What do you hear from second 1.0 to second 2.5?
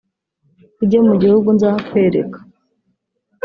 mu gihugu nzakwereka